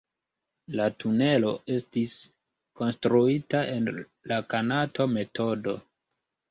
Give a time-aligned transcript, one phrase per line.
[0.79, 2.17] La tunelo estis
[2.81, 3.93] konstruita en
[4.33, 5.81] la Kanato-metodo.